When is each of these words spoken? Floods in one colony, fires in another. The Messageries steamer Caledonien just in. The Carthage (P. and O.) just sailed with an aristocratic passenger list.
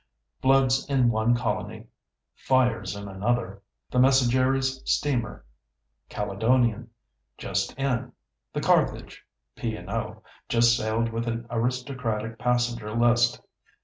Floods 0.41 0.83
in 0.89 1.11
one 1.11 1.35
colony, 1.37 1.85
fires 2.33 2.95
in 2.95 3.07
another. 3.07 3.61
The 3.91 3.99
Messageries 3.99 4.81
steamer 4.83 5.45
Caledonien 6.09 6.87
just 7.37 7.77
in. 7.77 8.11
The 8.51 8.61
Carthage 8.61 9.23
(P. 9.55 9.75
and 9.75 9.91
O.) 9.91 10.23
just 10.49 10.75
sailed 10.75 11.09
with 11.11 11.27
an 11.27 11.45
aristocratic 11.51 12.39
passenger 12.39 12.95
list. 12.95 13.41